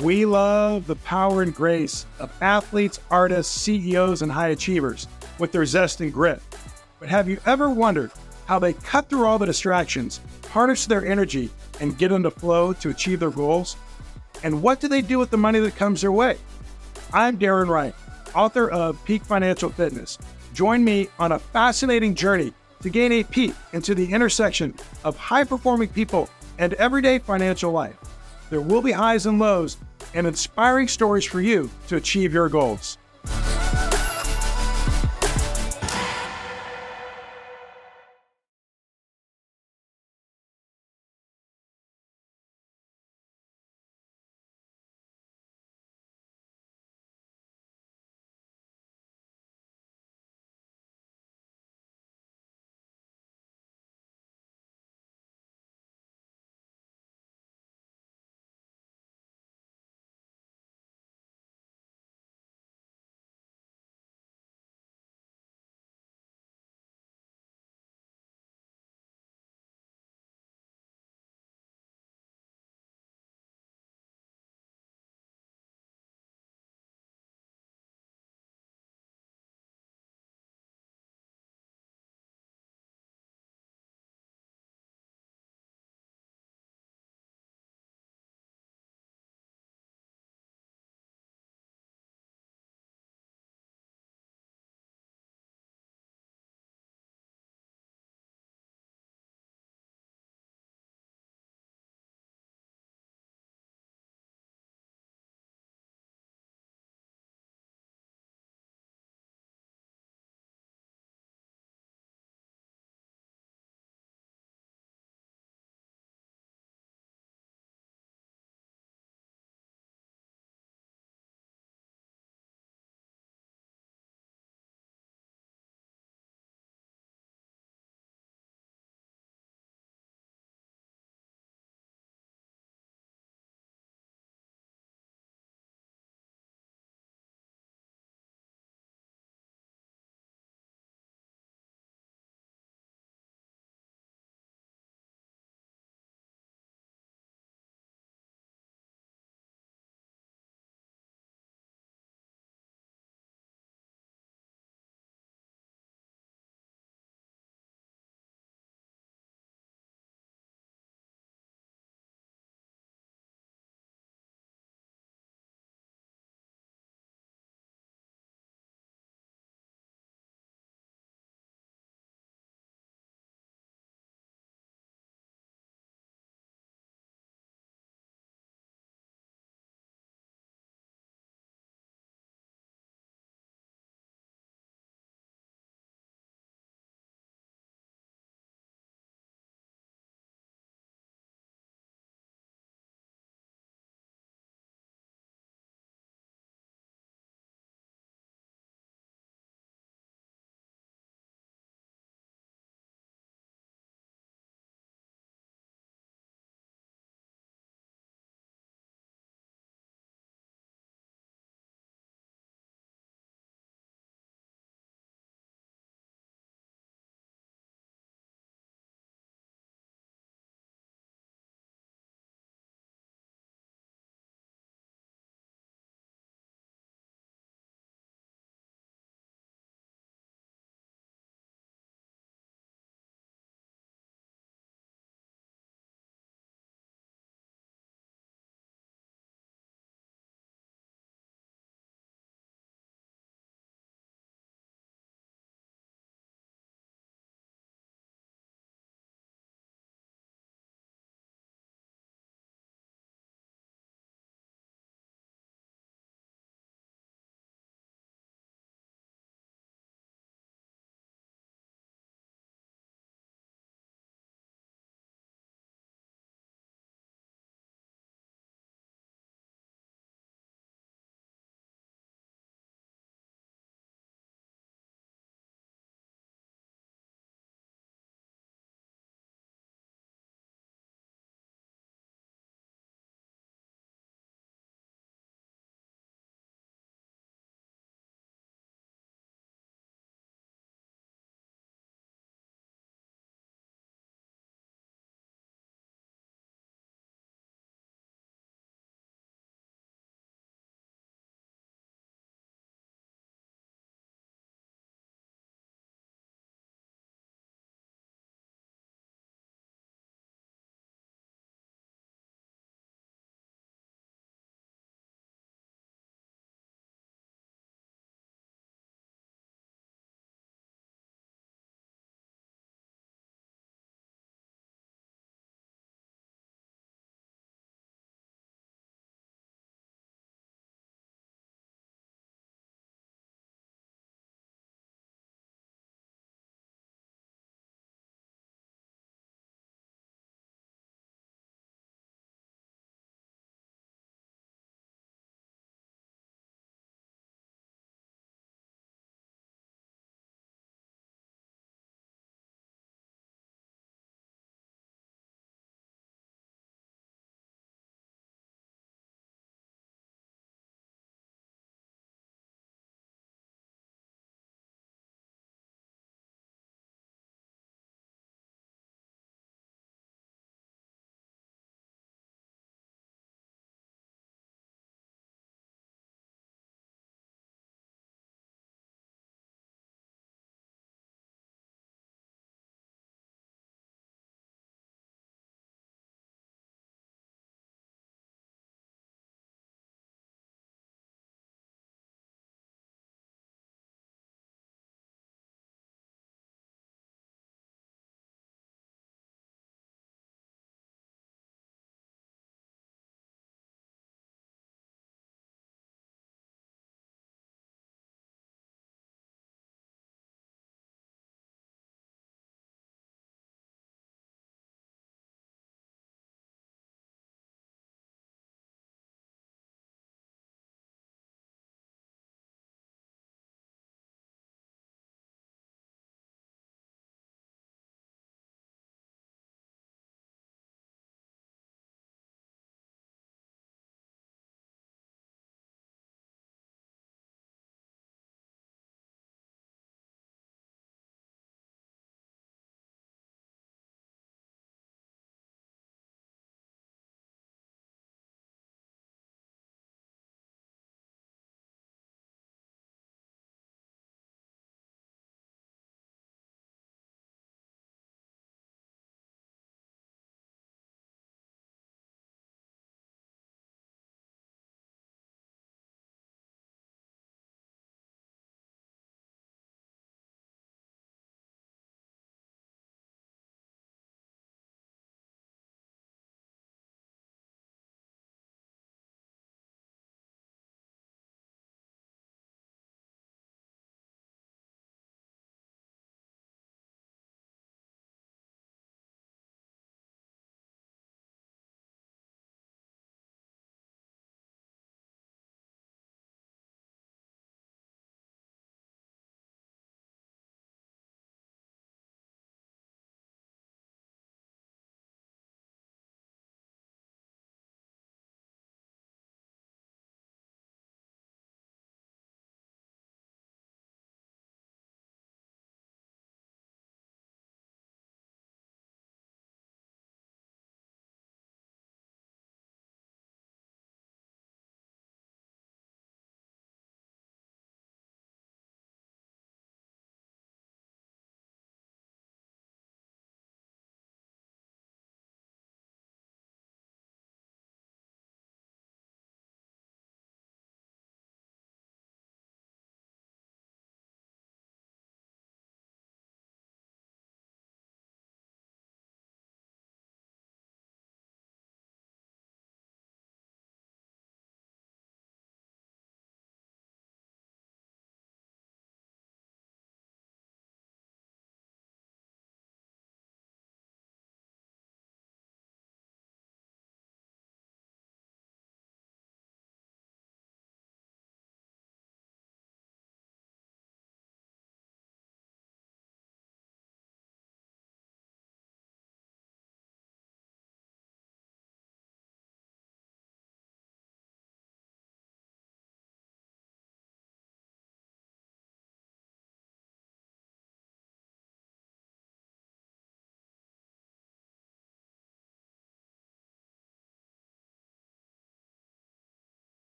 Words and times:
We 0.00 0.24
love 0.24 0.86
the 0.86 0.94
power 0.94 1.42
and 1.42 1.52
grace 1.52 2.06
of 2.20 2.30
athletes, 2.40 3.00
artists, 3.10 3.60
CEOs, 3.62 4.22
and 4.22 4.30
high 4.30 4.48
achievers 4.48 5.08
with 5.40 5.50
their 5.50 5.66
zest 5.66 6.00
and 6.00 6.12
grit. 6.12 6.40
But 7.00 7.08
have 7.08 7.28
you 7.28 7.40
ever 7.46 7.68
wondered 7.68 8.12
how 8.46 8.60
they 8.60 8.74
cut 8.74 9.08
through 9.08 9.26
all 9.26 9.40
the 9.40 9.46
distractions, 9.46 10.20
harness 10.50 10.86
their 10.86 11.04
energy, 11.04 11.50
and 11.80 11.98
get 11.98 12.12
into 12.12 12.30
flow 12.30 12.72
to 12.74 12.90
achieve 12.90 13.18
their 13.18 13.30
goals? 13.30 13.76
And 14.44 14.62
what 14.62 14.78
do 14.78 14.86
they 14.86 15.02
do 15.02 15.18
with 15.18 15.30
the 15.30 15.36
money 15.36 15.58
that 15.58 15.74
comes 15.74 16.02
their 16.02 16.12
way? 16.12 16.38
I'm 17.12 17.36
Darren 17.36 17.68
Wright, 17.68 17.94
author 18.36 18.70
of 18.70 19.04
Peak 19.04 19.24
Financial 19.24 19.68
Fitness. 19.68 20.16
Join 20.54 20.84
me 20.84 21.08
on 21.18 21.32
a 21.32 21.40
fascinating 21.40 22.14
journey 22.14 22.52
to 22.82 22.88
gain 22.88 23.10
a 23.10 23.24
peek 23.24 23.52
into 23.72 23.96
the 23.96 24.12
intersection 24.12 24.74
of 25.02 25.16
high 25.16 25.42
performing 25.42 25.88
people 25.88 26.30
and 26.58 26.74
everyday 26.74 27.18
financial 27.18 27.72
life. 27.72 27.96
There 28.48 28.60
will 28.60 28.80
be 28.80 28.92
highs 28.92 29.26
and 29.26 29.40
lows 29.40 29.76
and 30.14 30.26
inspiring 30.26 30.88
stories 30.88 31.24
for 31.24 31.40
you 31.40 31.70
to 31.88 31.96
achieve 31.96 32.32
your 32.32 32.48
goals. 32.48 32.98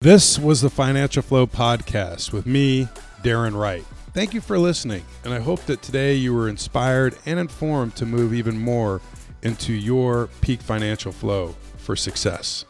This 0.00 0.38
was 0.38 0.60
the 0.60 0.70
Financial 0.70 1.22
Flow 1.24 1.44
Podcast 1.48 2.32
with 2.32 2.46
me, 2.46 2.86
Darren 3.24 3.58
Wright. 3.58 3.84
Thank 4.14 4.32
you 4.32 4.40
for 4.40 4.56
listening, 4.56 5.02
and 5.24 5.34
I 5.34 5.40
hope 5.40 5.62
that 5.62 5.82
today 5.82 6.14
you 6.14 6.32
were 6.32 6.48
inspired 6.48 7.16
and 7.26 7.40
informed 7.40 7.96
to 7.96 8.06
move 8.06 8.32
even 8.32 8.56
more 8.56 9.00
into 9.42 9.72
your 9.72 10.28
peak 10.40 10.60
financial 10.62 11.10
flow 11.10 11.56
for 11.78 11.96
success. 11.96 12.64